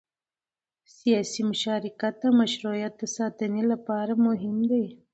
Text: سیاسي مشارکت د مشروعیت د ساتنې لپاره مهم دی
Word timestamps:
سیاسي 0.97 1.41
مشارکت 1.51 2.13
د 2.19 2.25
مشروعیت 2.39 2.93
د 2.97 3.03
ساتنې 3.15 3.63
لپاره 3.71 4.13
مهم 4.25 4.57
دی 4.71 4.85